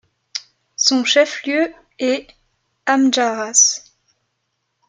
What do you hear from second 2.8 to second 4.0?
Amdjarass.